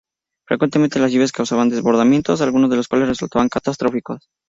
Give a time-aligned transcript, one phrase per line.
[0.47, 4.29] Frecuentemente las lluvias causaban desbordamientos, algunos de los cuales resultaron catastróficos.